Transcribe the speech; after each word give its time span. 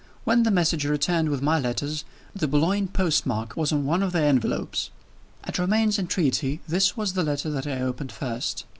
When 0.23 0.41
the 0.41 0.49
messenger 0.49 0.89
returned 0.89 1.29
with 1.29 1.43
my 1.43 1.59
letters, 1.59 2.05
the 2.35 2.47
Boulogne 2.47 2.87
postmark 2.87 3.55
was 3.55 3.71
on 3.71 3.85
one 3.85 4.01
of 4.01 4.13
the 4.13 4.23
envelopes. 4.23 4.89
At 5.43 5.59
Romayne's 5.59 5.99
entreaty, 5.99 6.59
this 6.67 6.97
was 6.97 7.13
the 7.13 7.21
letter 7.21 7.51
that 7.51 7.67
I 7.67 7.81
opened 7.81 8.11
first. 8.11 8.65